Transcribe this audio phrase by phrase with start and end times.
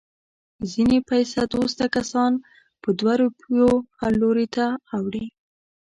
[0.71, 2.31] ځنې پیسه دوسته کسان
[2.81, 3.69] په دوه روپیو
[3.99, 4.65] هر لوري ته
[4.97, 5.25] اوړي.